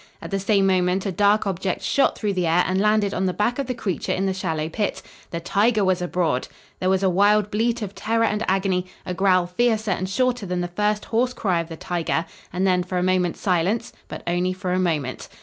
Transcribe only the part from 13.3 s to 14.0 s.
silence,